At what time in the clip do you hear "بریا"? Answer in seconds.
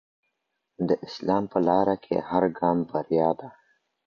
2.89-3.29